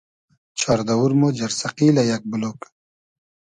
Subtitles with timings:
[0.59, 2.57] چار دئوور مۉ جئرسئقیلۂ یئگ بولوگ